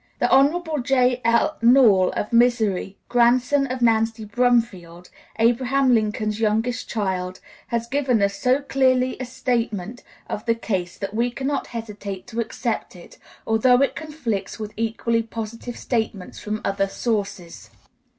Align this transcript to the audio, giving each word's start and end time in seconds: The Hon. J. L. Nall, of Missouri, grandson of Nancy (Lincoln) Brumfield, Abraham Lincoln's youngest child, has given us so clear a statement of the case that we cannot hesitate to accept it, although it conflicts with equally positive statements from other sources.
The 0.17 0.31
Hon. 0.33 0.63
J. 0.81 1.21
L. 1.23 1.59
Nall, 1.61 2.09
of 2.13 2.33
Missouri, 2.33 2.97
grandson 3.07 3.67
of 3.67 3.83
Nancy 3.83 4.23
(Lincoln) 4.23 4.59
Brumfield, 4.63 5.11
Abraham 5.37 5.93
Lincoln's 5.93 6.39
youngest 6.39 6.89
child, 6.89 7.39
has 7.67 7.85
given 7.85 8.19
us 8.23 8.33
so 8.33 8.61
clear 8.63 9.15
a 9.19 9.25
statement 9.25 10.01
of 10.27 10.43
the 10.47 10.55
case 10.55 10.97
that 10.97 11.13
we 11.13 11.29
cannot 11.29 11.67
hesitate 11.67 12.25
to 12.25 12.39
accept 12.39 12.95
it, 12.95 13.19
although 13.45 13.79
it 13.83 13.95
conflicts 13.95 14.57
with 14.57 14.73
equally 14.75 15.21
positive 15.21 15.77
statements 15.77 16.39
from 16.39 16.61
other 16.65 16.87
sources. 16.87 17.69